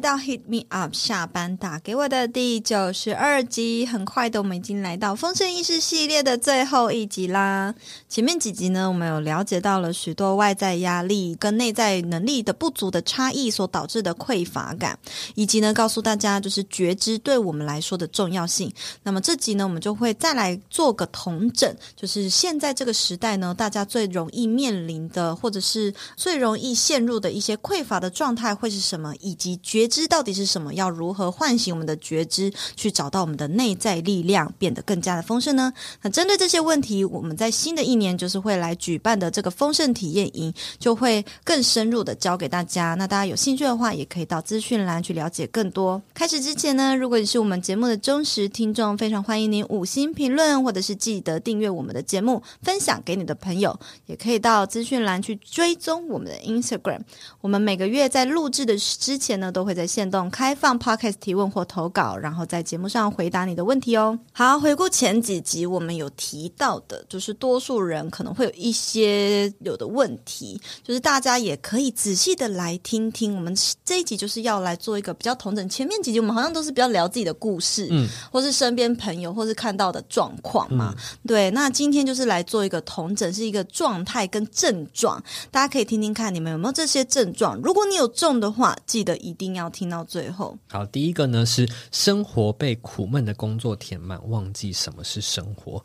[0.00, 7.74] 到 Hit Me Up 下班打给我的第九十二集，很快的，我们已经来到丰盛意识系列的最后一集啦。
[8.08, 14.98] 前面几集呢，我们有了解到了许多外在压力跟内在能力的不足的差异所导致的匮乏感，
[15.34, 18.72] 以及呢，告诉大家就是觉知对我们来说的重要性。
[19.02, 29.89] 那么这集呢，我们就会再来做个同整，就是现在这个时代呢，大家最容易面临的，或者是最容易陷入的一些匮乏的状态会是什么，以及觉。
[29.90, 30.72] 知到底是什么？
[30.74, 35.72] 要如何唤醒我们的觉知，去找到我们的内在力量，变得更加的丰盛呢？
[36.02, 42.94] 那针对这些问题，我们在新的一年就是会来举办的这个丰盛体验营，就会更深入的教给大家。
[42.94, 46.00] 那大家有兴趣的话，也可以到资讯栏去了解更多。
[46.12, 57.00] 开始之前呢，如果你是我们节目的忠实听众，非常欢迎您五星评论，或者是记得订阅我们的节目，分享给你的朋友，也可以到资讯栏去追踪我们的 Instagram。
[57.40, 59.70] 我们每个月在录制的之前呢，都会。
[59.70, 64.18] 会在线动开放 Podcast 提问或投稿，然后在节目上回答你的问题哦。
[64.30, 73.34] 好，回顾前几集，我们有提到的，就是多数人可能会有一些有的问题，就是大家也可以仔细的来听听。
[73.34, 75.66] 我们这一集就是要来做一个比较同整。
[75.66, 80.94] 前面几集我们好像都是比较聊自己的故事，嗯，或是身边朋友，或是看到的状况嘛。
[80.94, 87.58] 嗯、对，那今天就是来做一个同整，是一个状态跟症状，大家可以听听看你们有没有这些症状。
[87.62, 89.69] 如果你有中的话，记得一定要。
[89.70, 90.58] 听到最后。
[90.68, 95.82] 好，第一个呢是生活被苦闷的工作填满，忘记什么是生活。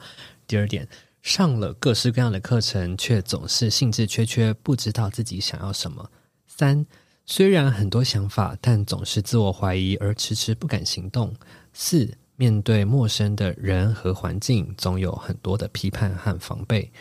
[0.47, 0.87] 第二点，
[1.21, 6.09] 上了各式各样的课程，却总是兴致缺缺，不知道自己想要什么。
[6.45, 6.85] 三，
[7.25, 11.33] 虽然很多想法，但总是自我怀疑而迟迟不敢行动。
[11.73, 16.91] 四，面对陌生的人和环境，总有很多的批判和防备。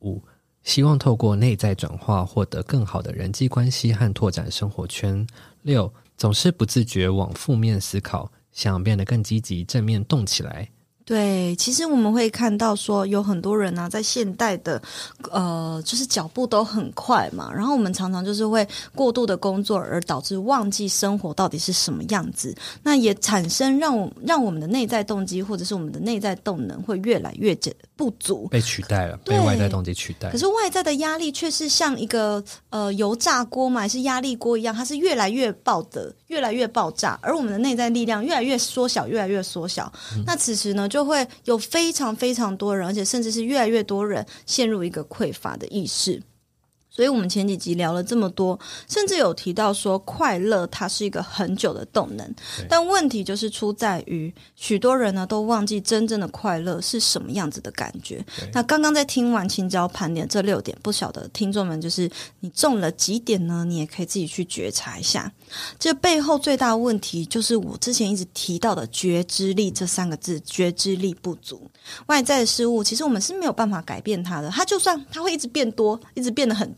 [0.00, 0.22] 五，
[0.62, 5.26] 希望透过内在转化，获得更好的人际关系和拓展生活圈。
[5.62, 5.92] 六。
[6.16, 10.70] 总是不自觉往负面思考，想变得更积极、正面动起来。
[11.06, 14.82] 对，其实我们会看到说，有很多人呢、啊，在现代的，
[15.30, 22.52] 呃，就是脚步都很快嘛，然后我们常常就是会过度的工作，而导致忘记生活到底是什么样子。
[22.82, 27.56] 那也产生让我让我们的内在动机或者是我们的内在动能会越来越
[27.94, 30.28] 不足，被取代了，被外在动机取代。
[30.32, 39.92] 可是外在的压力却是像一个呃油炸锅嘛，还是压力锅一样，它是越来越爆的，越来越爆炸，而我们的内在力量越来越缩小，越来越缩小。
[40.16, 46.22] 嗯、那此时呢，就就会有非常非常多人，而且甚至是越来越多人陷入一个匮乏的意识。
[46.96, 48.58] 所以，我们前几集聊了这么多，
[48.88, 52.34] 甚至有提到说，快乐它是一个很久的动能。
[52.70, 58.24] 但问题就是出在于，许多人呢都忘记真正的快乐是什么样子的感觉。
[58.54, 63.62] 那刚刚在听完青椒盘点这六点，不晓得听众们就是你中了几点呢？
[63.68, 65.30] 你也可以自己去觉察一下。
[65.78, 71.70] 这背后最大的问题就是我之前一直提到的觉知力这三个字，觉知力不足。
[72.06, 76.74] 外在的事物其实我们是没有办法改变它的，它就算它会一直变多，一直变得很。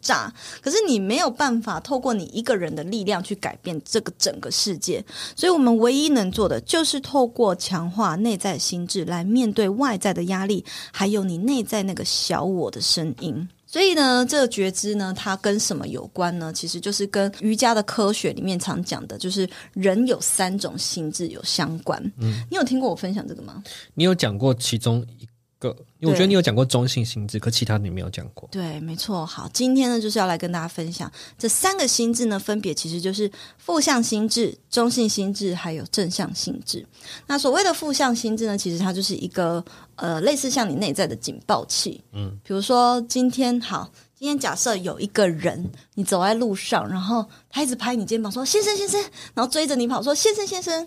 [0.61, 5.05] 可是你没有办法透过你一个人的力量去改变这个整个世界，
[5.35, 13.49] 所以我们唯一能做的就是透过强化内在心智来面对外在的压力，还有你内在那个小我的声音。
[13.71, 16.51] 所以呢，这个觉知呢，它跟什么有关呢？
[16.51, 22.03] 其实就是跟瑜伽的科学里面常讲的，就是人有三种心智有相关。
[22.19, 23.63] 嗯，你有听过我分享这个吗？
[23.93, 25.77] 你有讲过其中一个。
[25.99, 28.49] 因为我觉得你有讲过中性心智，可其他你没有讲过。
[28.53, 29.27] 对，没错。
[29.27, 36.87] 好，今天呢就是要来跟大家分享这三个心智呢，分别其实就是负向心智、中性心智还有正向心智。
[37.27, 39.65] 那所谓的负向心智呢，其实它就是一个
[39.97, 42.01] 呃类似像你内在的警报器。
[42.13, 49.01] 嗯，比如说今天好，今天假设有一个人你走在路上，然后他一直拍你肩膀说：“先生，先生。”
[49.35, 50.87] 然后追着你跑说：“先生，先生。”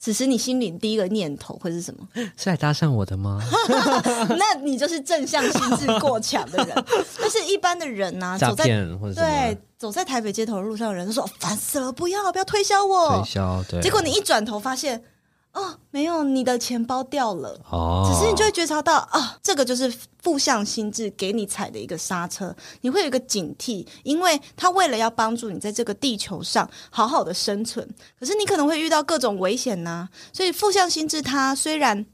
[0.00, 2.06] 此时你心里第一个念头会是什么？
[2.36, 3.40] 是来搭讪我的吗？
[4.38, 6.84] 那你就是正向心智过强的人。
[7.20, 8.64] 但是一般的人呢、啊，走在
[9.14, 13.80] 对走在台北街头的路上的人，都说烦死了，不要不要推销我，推销对。
[13.82, 15.02] 结果你一转头发现。
[15.52, 17.60] 哦，没有，你的钱包掉了。
[17.70, 19.92] 哦，只是你就会觉察到啊、哦，这个就是
[20.22, 27.88] 负向心智给你踩的一个刹车，你会有一个警惕，因为他为了要帮助你在这个地球上好好的生存，
[28.20, 30.08] 可是你可能会遇到各种危险呐、啊。
[30.32, 32.06] 所以负向心智它虽然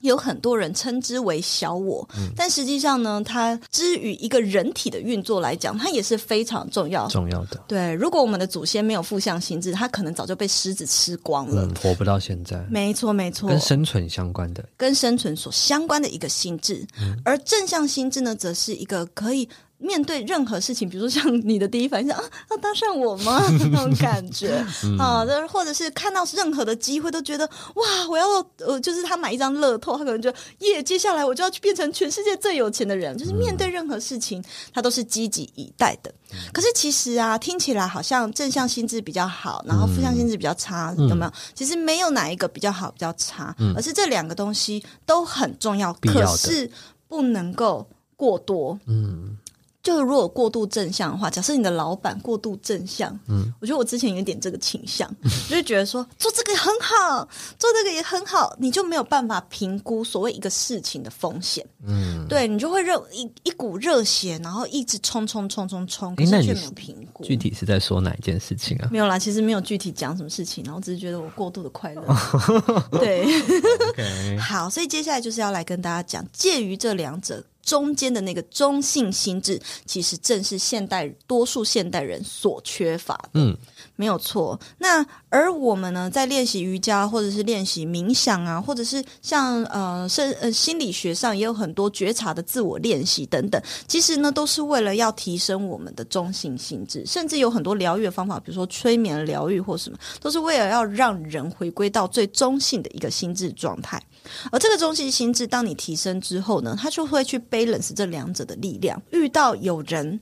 [0.00, 7.62] 有很多人称之为小我，嗯、但实际上呢，它之于一个人体的运作来讲，它也是非常重要重要的。
[7.68, 12.58] 对，如果我们的祖先没有负向心智，它可能早就被狮子吃光了，嗯、活不到现在。
[12.70, 19.48] 没错，没错，跟生存相关的，跟生存所相关的一个心智，嗯、而正向心智呢，则是一个可以。
[19.80, 23.42] 面对任何事情，比如说像你的第一反应是 啊，要搭上我吗？
[23.72, 27.44] 那种感觉、嗯、啊，或者是看到任何的机会都觉得
[27.74, 28.26] 哇，我要
[28.58, 33.16] 呃，就是他买一张乐透，他可能就耶，接下来我就要去变成全世界最有钱的人。
[33.16, 34.42] 就是面对任何事情，
[34.72, 36.12] 他都是积极以待的。
[36.32, 41.32] 嗯、可是其实啊，听起来好像正向心智比较好，然后负向心智比较差，嗯、有没有？
[41.54, 46.70] 其实没有哪一个比较好，比较差，嗯、而是这两个东西都很重要，可是
[47.08, 47.86] 不能够
[48.16, 48.78] 过多。
[48.86, 49.36] 嗯。
[49.82, 55.10] 就如果过度正向的话，假设你的老板过度正向，嗯，我觉得我之前有点这个倾向，
[55.48, 57.26] 就是觉得说做这个很好，
[57.58, 67.24] 做这个也很好，你就没有办法评估所谓一个事情的风险，嗯，对你就会热一一股热血，然后一直冲冲冲冲冲，可是却没有评估。
[67.24, 68.88] 具体是在说哪一件事情啊？
[68.92, 72.04] 没有啦，其实没有具体讲什么事情，然后只是觉得我过度的快乐。
[73.00, 77.42] 对.好，所以接下来就是要来跟大家讲，介于这两者。
[77.62, 83.30] 中间的那个中性心智，其实正是现代多数现代人所缺乏的。
[83.34, 83.56] 嗯，
[83.96, 84.58] 没有错。
[84.78, 93.62] 那而我们呢，在练习瑜伽，或者是练习冥想啊，或者是像呃，是呃心理学上也有很多觉察的自我练习等等。
[93.86, 104.02] 其实呢，都是为了要提升我们的中性心智，甚至有很多疗愈的方法，比如说催眠疗愈或什么，都是为了要让人回归到最中性的一个心智状态。
[104.50, 109.00] 而这个中性心智，当你提升之后呢，它就会去 balance 这两者的力量。
[109.12, 110.20] 遇到有人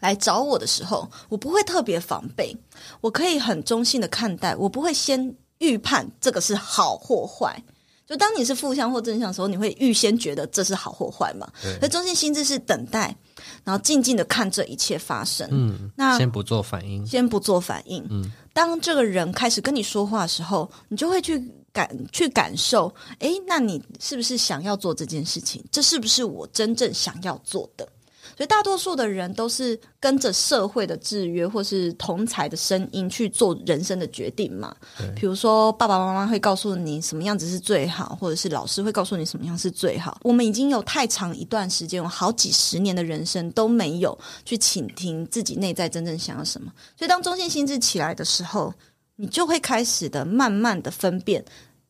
[0.00, 2.56] 来找我的时候，我不会特别防备，
[3.00, 7.62] 我可以很中性的看待，我不会先预判这个是好或坏。
[8.06, 11.48] 就当你是负向或正向的时候，你会预先觉得这是好或坏嘛？
[11.60, 13.16] 所以对中性心智是等待，
[13.64, 15.48] 然后静静的看这一切发生。
[15.50, 18.06] 嗯，那先不做反应，先不做反应。
[18.10, 21.42] 嗯，当这个人开始跟你说话的时候，你就会去。
[21.76, 25.62] 感去感受，哎，那你是不是想要做这件事情？
[25.70, 27.86] 这是不是我真正想要做的？
[28.36, 34.76] 所以大多数的人都是跟着社会的制约，或是同才的声音去做人生的决定嘛。
[35.14, 40.20] 比如说，爸爸妈妈会告诉你什么样子是最好，或者是老师会告诉你什么样是最好。
[40.22, 46.70] 我们已经有太长一段时间，有好几十年的人生都没有去倾听自己内在真正想要什么。
[46.98, 48.74] 所以，当中性心智起来的时候，
[49.16, 51.42] 你就会开始的慢慢的分辨。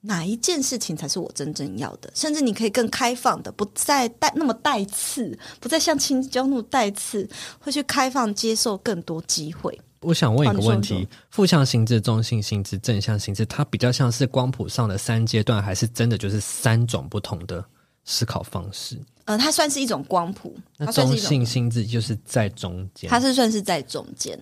[0.06, 2.10] 哪一件事情才是我真正要的？
[2.14, 9.78] 甚至你可以更开放的，不再带那么带刺，不再像青椒那么带刺，会去开放接受更多机会。
[10.00, 17.64] 我想问一个问题：负向心智、中性心智、正向心智，它比较像是光谱上的三阶段，还是真的就是三种不同的
[18.04, 19.00] 思考方式？
[19.24, 20.54] 呃，它算是一种光谱。
[20.76, 24.38] 那中性心智就是在中间，它是算是在中间，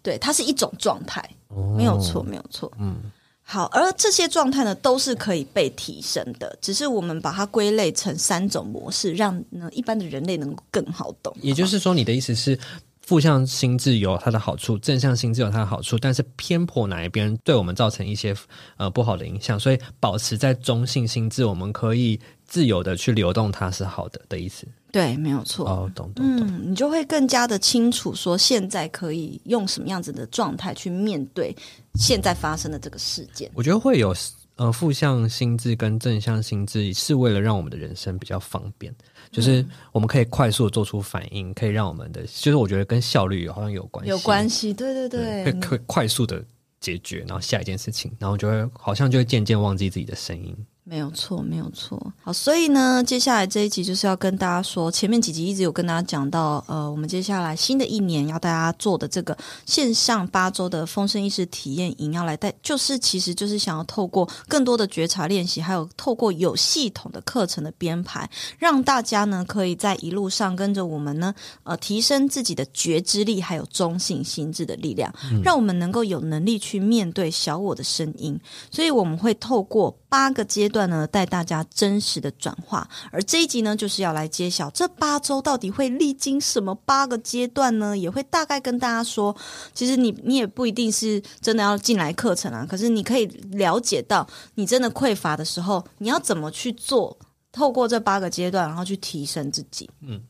[0.00, 3.10] 对，它是一种状态，哦、没有错，没有错，嗯。
[3.50, 11.34] 好，而这些状态呢，都是可以被提升的，只是我们把它归类成三种模式，让呢一般的人类能够更好懂。
[11.40, 12.58] 也就是说，你的意思是，
[13.00, 18.36] 负向心智有它的好处，正向心智有它的好处，但是偏颇哪一边对我们造成一些
[18.76, 24.68] 呃不好的影响，所以保持在中性心智，我们可以自由的去流动，它是好的的意思。
[24.90, 25.68] 对，没有错。
[25.68, 26.46] 哦，懂懂懂。
[26.46, 31.54] 嗯，你就会更加的清楚，说现在可以用什么样子的状态去面对
[31.94, 33.50] 现在发生的这个事件。
[33.54, 34.14] 我觉得会有
[34.56, 38.94] 呃负向心智跟正向心智，是为了让我们的人生比较方便，
[39.30, 44.72] 就是我们可以快速的做出反应，可以让我们的，就是我觉得跟效率好像有关系，有关系。
[44.72, 46.42] 对对对，对可以快速的
[46.80, 50.56] 解决，然后下一件事情，然后就会好像就会渐渐忘记自己的声音。
[50.88, 52.00] 没有错，没有错。
[52.22, 68.26] 好，所以呢，接下来这一集就是要跟大家说，前面几集一直有跟大家讲到，呃，我们接下来新的一年要大家做的这个线上八周的丰盛意识体验营，要来带，就是其实就是想要透过更多的觉察练习，还有透过有系统的课程的编排，
[68.58, 78.40] 让大家呢可以在一路上跟着我们呢，呃，提升自己的觉知力，还有中性心智的力量，嗯、让我们能够有能力去面对小我的声音。
[78.70, 80.77] 所以我们会透过八个阶段。
[80.86, 87.96] 呢，带大家真实的转化，而这一集呢，就是要来揭晓这八周到底会历经什么八个阶段呢？
[87.98, 89.34] 也会大概跟大家说，
[89.74, 97.18] 其实你你也不一定是真的要进来课程啊，可是你可以了解到，你真的匮乏的时候，你要怎么去做？
[97.50, 99.88] 透过这八个阶段，然后去提升自己。
[100.02, 100.20] 嗯，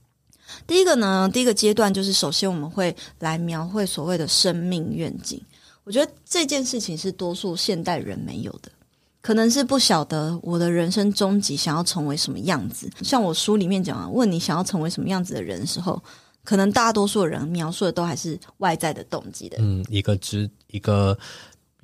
[0.67, 5.45] 第一个呢，第一个阶段就是首先我们会来描绘所谓的生命愿景。
[5.85, 8.71] 我觉得这件事情是多数现代人没有的。
[9.29, 12.91] 可能是不晓得我的人生终极想要成为什么样子。
[13.03, 16.03] 像我书里面讲啊，问你想要成为什么样子的人的时候，
[16.45, 19.59] 可能大多数人描述的都还是外在的动机的。
[19.61, 21.15] 嗯，一个职一个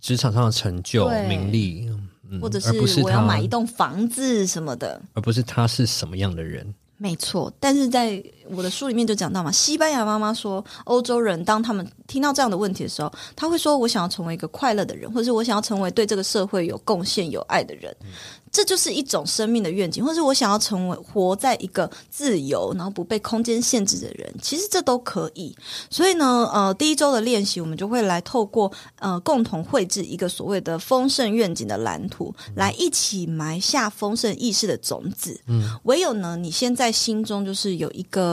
[0.01, 1.87] 职场上的成就、名利，
[2.31, 6.75] 嗯，或者是我要买一栋房子什么的，而不是他是什么样的人。
[6.97, 18.09] 没错，但是在我的书里面就讲到嘛，西班牙妈妈说，欧洲人当他们听到这样的问题的时候，他会说：“我想要成为一个快乐的人，或者是我想要成为对这个社会有贡献、有爱的人。”嗯
[18.55, 24.33] 这就是一种生命的愿景，或是我想要成为活在一个自由，然后不被空间限制的人。
[24.41, 25.53] 其实这都可以。
[25.91, 28.71] 所以呢，呃，第一周的练习，我们就会来透过
[29.01, 35.37] 呃共同绘制一个所谓的丰盛愿景的蓝图，来一起埋下丰盛意识的种子。
[35.49, 38.25] 嗯，唯有呢，你现在心中就是有一个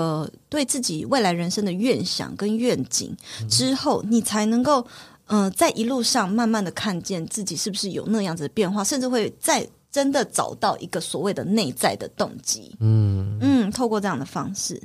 [0.49, 3.15] 对自己未来人生的愿想跟愿景
[3.49, 4.85] 之后，你才能够
[5.27, 9.67] 呃在一路上慢慢的看见自己是不是有那样子的变化，甚至会在。
[9.93, 14.81] 真的找到一个所谓的内在的动机，嗯嗯，透过这样的方式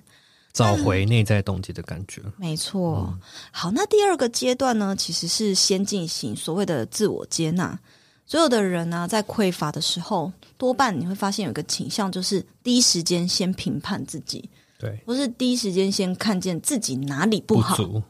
[0.52, 3.06] 找回内在动机的感觉，没错。
[3.08, 3.20] 嗯、
[3.52, 7.78] 好，那第二个阶段呢，其实是先进行所谓的自我接纳。
[8.26, 17.76] 所有的人呢、啊，在匮乏的时候，多半你会发现有一个倾向，就是第一时间先评判自己，对，或是第一时间先看见自己哪里不好。
[17.76, 18.02] 不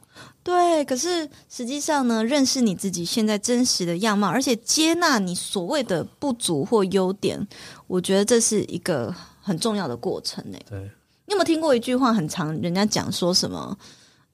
[0.43, 7.47] 对，可是实际上呢，认识你自己现在真实的样貌，而且接纳你所谓的不足或优点，
[7.87, 10.59] 我觉得这是一个很重要的过程呢。
[10.69, 10.79] 对，
[11.27, 13.77] 你有没有听过一句话很长，人家讲说什么？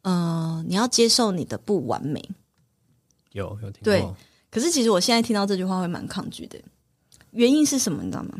[0.02, 2.22] 呃，你要接受你的不完美。
[3.32, 3.84] 有有听过。
[3.84, 4.06] 对，
[4.50, 6.58] 可是其实我现在听到这句话会蛮抗拒的，
[7.30, 8.02] 原因是什么？
[8.02, 8.34] 你知道吗？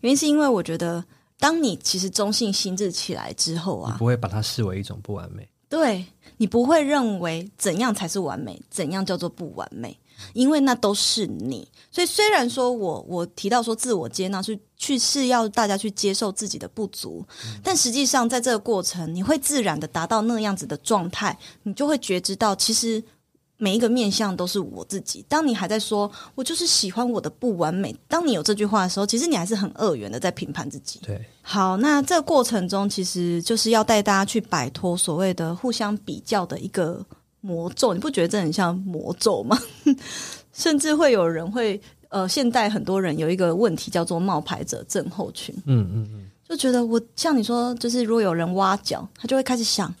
[0.00, 1.04] 原因是因为我觉得，
[1.42, 5.48] 当你其实中性心智起来之后啊，你不会把它视为一种不完美。
[5.68, 6.04] 对。
[6.38, 9.96] 你不会认为怎样才是完美，怎样叫做不完美，
[10.32, 11.68] 因为那都是你。
[11.88, 23.02] 所以虽然说我我提到说自我接纳是去是要大家去接受自己的不足，嗯，但实际上在这个过程，你会自然的达到那样子的状态，你就会觉知到其实。
[23.62, 25.24] 每一个面相都是我自己。
[25.28, 30.98] 当你还在说“我就是喜欢我的不完美”，当你有这句话的时候，其实你还是很二元的在评判自己。
[31.04, 37.06] 对，好，那这个过程中，其实就是要带大家去摆脱所谓的互相比较的一个
[37.40, 37.94] 魔咒。
[37.94, 39.56] 你不觉得这很像魔咒吗？
[40.52, 45.54] 甚至会有人会呃，现代很多人有一个问题叫做冒牌者症候群。
[45.66, 49.94] 嗯嗯嗯，就觉得我像你说，就是如果有人挖角，他就会开始想：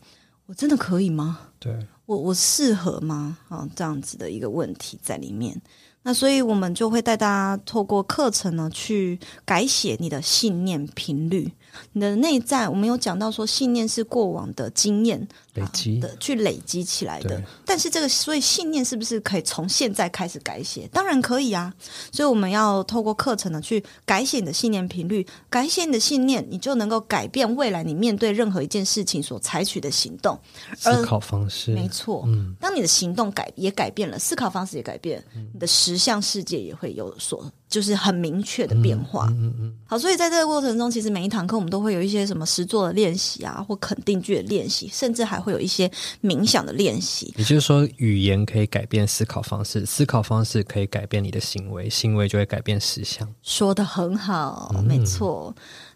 [0.46, 1.38] 我真的可以吗？
[1.60, 1.72] 对。
[2.06, 3.38] 我我适合吗？
[3.48, 5.60] 啊，这样子的一个问题在里面。
[6.02, 11.52] 那所以我们就会带大家透过课程呢，去改写你的信念频率。
[11.92, 17.42] 你的内在，我们有讲到说，信念是过往的经验累积的，去累积起来的。
[17.64, 20.88] 但是这个，所以信念是不是可以从现在开始改写？
[20.92, 21.72] 当然可以啊。
[22.10, 30.38] 所以我们要透过课程呢，去改写你的信念频率，改写你的信念，你就能够改变未来你面对任何一件事情所采取的行动、
[30.76, 31.72] 思考方式。
[31.72, 37.50] 没错，嗯，当你的行动改也改变了，思考方式也改变，嗯、你的实相世界也会有所。
[37.72, 39.28] 就是很明确的变化。
[39.30, 39.74] 嗯嗯，嗯。
[39.86, 45.90] 好，所以在这个过程中，其实每一堂课我们都会有一些什么实作的练习啊，或肯定句的练习，甚至还会有一些
[46.22, 47.32] 冥想的练习。
[47.38, 53.26] 也就是说，语言可以改变思考方式，思考方式可以改变你的行为，行为就会改变实相。
[53.42, 55.54] 说得很好，嗯、没错。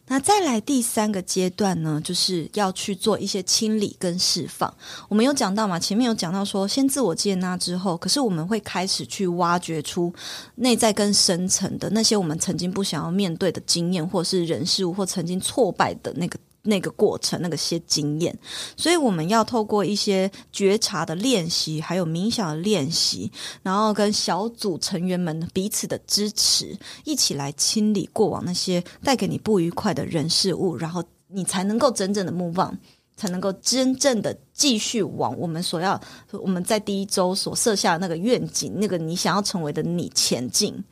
[0.08, 4.72] 那再来第三个阶段呢，就是要去做一些清理跟释放。
[5.08, 10.14] 我们有讲到嘛，前面有讲到说，先自我接纳之后，可是我们会开始去挖掘出
[10.54, 16.38] 内在更深层的那些我们曾经不想要面对的经验，或是人事物，或曾经挫败的那个。
[16.66, 18.36] 那个过程，那个些经验，
[18.76, 23.30] 所以我们要透过一些觉察的练习，还有冥想的练习，
[23.62, 32.76] 然后跟小组成员们彼此的支持，一起来清理过往那些带给你不愉快的人事物，然后你才能够真正的 move on，
[33.16, 36.00] 才能够真正的继续往我们所要，
[36.32, 40.84] 我们在第一周所设下的那个愿景，那个你想要成为的你前进。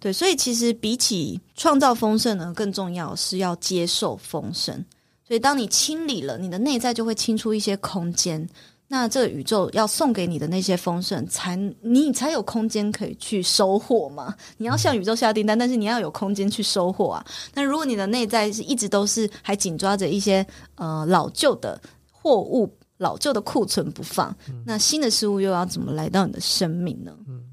[0.00, 4.84] 对，所以其实比起创造丰盛呢，更重要是要接受丰盛。
[5.28, 8.48] 所以，当你清理了，你的内在就会清出一些空间。
[8.86, 14.34] 那这个宇宙要送给你的那些丰盛，才你才有空间可以去收获嘛。
[14.56, 17.22] 你要向宇宙下订单，但是你要有空间去收获啊。
[17.52, 21.78] 那如果你的内在是一直都是还紧抓着一些呃老旧的
[22.10, 27.14] 货物、老旧的库存不放，那新的事物又要怎么来到你的生命呢？
[27.28, 27.44] 嗯。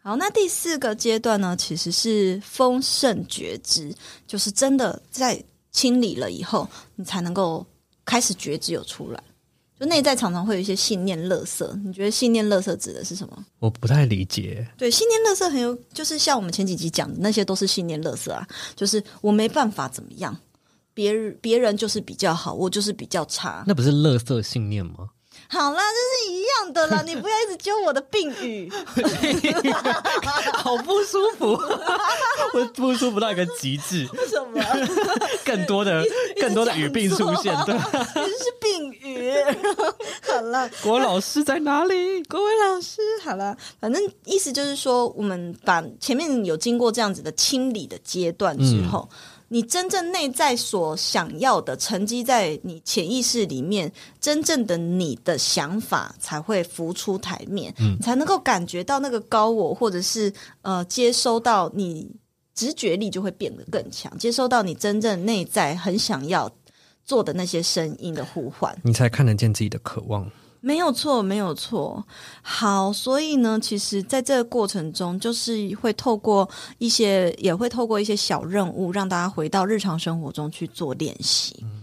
[0.00, 3.92] 好，那第四个阶段呢，其实是丰盛觉知，
[4.28, 5.44] 就是真的在。
[5.72, 7.66] 清理了以后，你才能够
[8.04, 9.22] 开始觉知有出来。
[9.80, 11.68] 就内在常常会有一些信念垃圾。
[11.82, 13.44] 你觉得信念垃圾指的是什么？
[13.58, 14.64] 我不太理解。
[14.78, 18.46] 对，信念垃圾很有，就是像我们前几集讲的那些都是信念垃圾啊。
[18.76, 20.36] 就是我没办法怎么样，
[20.94, 23.64] 别人别人就是比较好，我就是比较差。
[23.66, 25.08] 那不是垃圾信念吗？
[25.52, 28.72] 好啦，这是一样的啦， 你不要一直揪我的病语，
[30.54, 31.52] 好不舒服，
[32.54, 34.08] 我不舒服到一个极致。
[34.14, 34.62] 为什么？
[35.44, 36.02] 更多的、
[36.40, 37.78] 更多的语病出现，对，
[38.14, 39.30] 这是病语。
[40.22, 42.22] 好了，国老师在哪里？
[42.24, 49.06] 国伟老师，好了，反正意思就是说，我们把前面有经过这样子的清理的阶段之后。
[49.12, 49.16] 嗯
[49.52, 60.32] 你真正内在所想要的，沉积在你潜意识里面，真正的你的想法才会浮出台面，嗯，才能够感觉到那个高我，或者是
[60.62, 62.10] 呃，接收到你
[62.54, 66.50] 直觉力就会变得更强，接收到你真正内在很想要
[67.04, 70.30] 做的那些声音的呼唤，你才看得见自己的渴望。
[70.62, 72.02] 没有错，没有错。
[72.40, 81.58] 好，所以呢，其实在这个过程中，就是会透过一些，也会透过一些小任务，让大家回到日常生活中去做练习。
[81.62, 81.82] 嗯。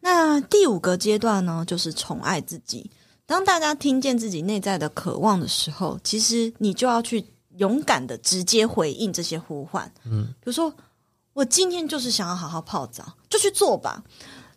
[0.00, 2.90] 那第五个阶段呢，就是宠爱自己。
[3.26, 7.24] 当大家听见自己内在的渴望的时候，其实你就要去
[7.56, 9.90] 勇敢的直接回应这些呼唤。
[10.04, 10.72] 嗯，比如说，
[11.32, 14.02] 我今天就是想要好好泡澡，就去做吧。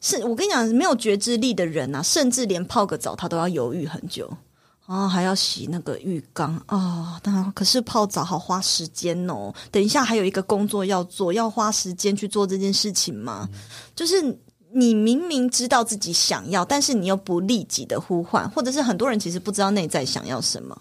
[0.01, 4.31] 是我跟你讲，没有觉知力的人啊，甚至连泡个澡他都要犹豫很久
[4.85, 7.19] 啊，还要洗那个浴缸啊。
[7.21, 9.53] 当然，可是泡澡好花时间哦。
[9.71, 13.47] 等一下还有一个工作要做，要花时间去做这件事情吗？
[13.95, 14.21] 就是
[14.71, 20.79] 你明明知道自己想要，但是你又不立即的呼唤，或者是很多人其实不知道内在想要什么。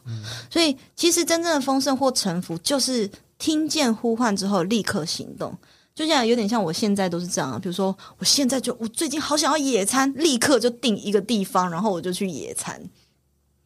[0.51, 5.53] 所以，其实真正的丰盛或臣服，就是听见呼唤之后立刻行动。
[5.99, 7.61] 就像，有点像我现在都是这样。
[7.61, 12.81] 比如说，我现在就我最近好想要野餐，立刻就定一个地方，然后我就去野餐。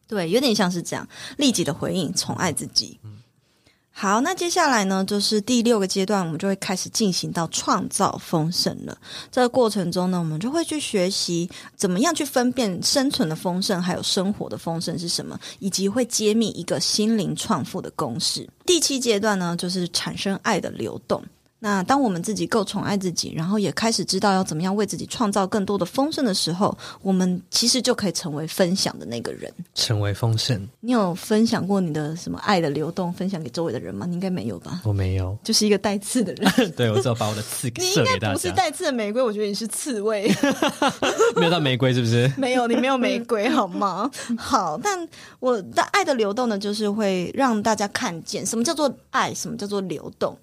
[0.07, 2.99] 对，有点像是这样，立即的回应，宠爱自己。
[3.91, 8.97] 好，那接下来呢，就是第六个阶段，我们就会开始进行到创造丰盛了。
[9.31, 18.49] 这个过程中呢，我们就会去学习怎么样去分辨生存的丰盛，还有生活的丰盛是什么，以及会揭秘一个心灵创富的公式。
[18.65, 21.23] 第七阶段呢，就是产生爱的流动。
[21.63, 30.67] 那当我们自己够宠爱自己，然后也开始知道要怎么样为自己创造更多的丰盛的时候，我们其实就可以成为分享的那个人，成为丰盛。
[30.81, 34.05] 你有分享过你的什么爱的流动，分享给周围的人吗？
[34.05, 34.81] 你应该没有吧？
[34.83, 36.51] 我没有，就是一个带刺的人。
[36.75, 38.11] 对，我只有把我的刺给射给大家。
[38.11, 40.29] 你应该不是带刺的玫瑰，我觉得你是刺猬。
[41.37, 42.29] 没有到玫瑰是不是？
[42.37, 44.11] 没有，你没有玫瑰好吗？
[44.37, 45.07] 好，但
[45.39, 50.37] 我的爱的流动呢，就是会让大家看见什么叫做爱，什么叫做流动。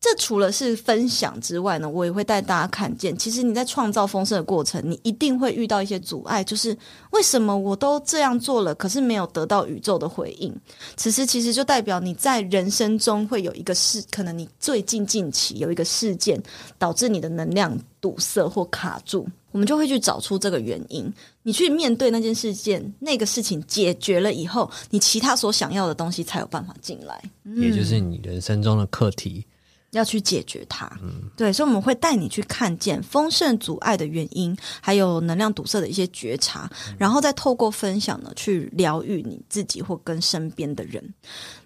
[0.00, 6.76] 这除了是分享之外呢，我也会带大家看见，其实你在创造丰盛的过程，你一定会遇到一些阻碍，就是
[7.10, 10.54] 为什么我都这样做了，可是没有得到宇宙的回应。
[10.96, 16.42] 此时其实就代表你在人生中会有一个事，可能你最近近期有一个事件
[16.78, 27.22] 导致你的能量堵塞或卡住，我们就会去找出这个原因，你去面对那件事件，那个事情解决了以后，你其他所想要的东西才有办法进来，
[27.56, 29.44] 也就是你人生中的课题。
[29.90, 41.02] 要去解决它，嗯，对，所以我们会带你去看见丰盛阻碍的原因，还有能量堵塞的一些觉察，嗯，然后再透过分享呢，去疗愈你自己或跟身边的人。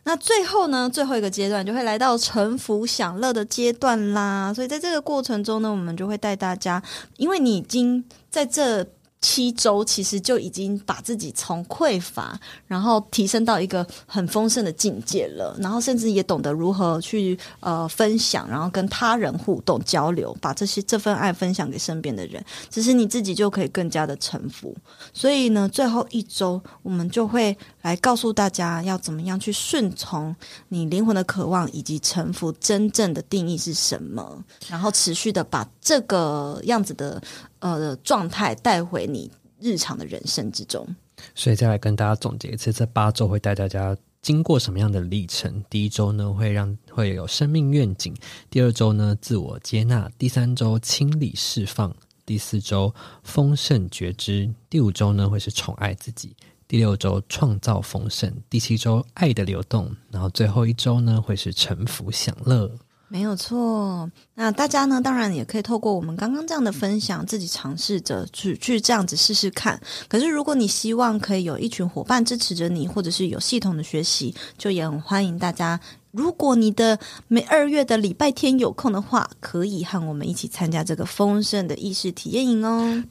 [0.04, 4.52] 那最后呢，最后一个阶段就会来到臣服享乐的阶段啦。
[4.54, 6.82] 所以在这个过程中呢，我们就会带大家，
[7.16, 8.86] 因为你已经在这。
[9.24, 24.76] 七周其实就已经把自己从匮乏，然后提升到一个很丰盛的境界了，然后甚至也懂得如何去呃分享，然后跟他人互动交流，把这些这份爱分享给身边的人，其实你自己就可以更加的臣服。
[25.14, 30.36] 所以呢，最后一周我们就会来告诉大家要怎么样去顺从
[30.68, 37.22] 你灵魂的渴望，以及臣服真正的定义是什么，然后持续的把这个样子的。
[37.72, 40.86] 呃，状态带回你日常的人生之中。
[41.34, 45.64] 所以再来跟大家总结一次，这八周会带大家经过什么样的历程？
[45.70, 48.12] 第一周呢，会让会有生命愿景；
[48.50, 51.90] 第二周呢，自我接纳；第三周清理释放；
[52.26, 56.32] 第四周丰盛觉知；第五周呢，会是宠爱自己；
[56.68, 62.70] 第六周创造丰盛；第七周爱的流动；然后最后一周呢，会是臣服享乐。
[63.08, 69.80] 没有错，那大家呢，当然也可以透过我们刚刚这样的分享，自己尝试着去去这样子试试看。
[70.08, 75.78] 可是，如果你希望可以有一群伙伴支持着你，或者是有系统的学习，就也很欢迎大家。
[76.10, 83.04] 如果你的每二月的礼拜天有空的话，可以和我们一起参加这个丰盛的意识体验营哦。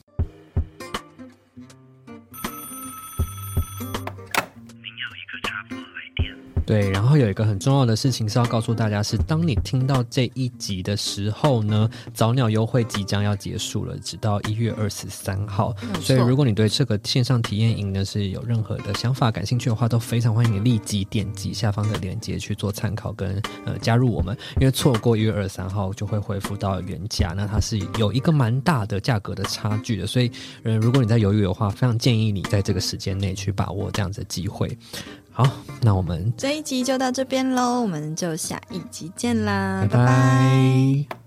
[6.66, 15.74] 对，然后有一个很重要的事情是要告诉大家是，当你听到这一集的时候呢，早鸟优惠即将要结束了，直到一月二十三号。
[16.00, 24.36] 所以如果你对这个线上体验营呢是有任何的想法、感兴趣的话，都非常欢迎你立即点击下方的链接去做参考跟呃加入我们。
[24.58, 30.30] 因为错过一月二十三号就会恢复到原价，那它是有一个蛮大的价格的差距的，所以
[30.62, 34.76] 呃如果你在犹豫的话，非常建议你在这个时间内去把握这样子的机会。
[35.36, 35.44] 好，
[35.82, 39.96] 那我们这一集就到这边喽，我们就下一集见啦，拜拜。
[39.98, 41.23] 拜拜。